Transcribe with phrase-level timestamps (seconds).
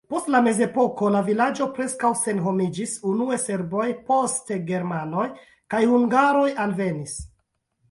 [0.11, 5.29] Post la mezepoko la vilaĝo preskaŭ senhomiĝis, unue serboj, poste germanoj
[5.77, 7.17] kaj hungaroj alvenis.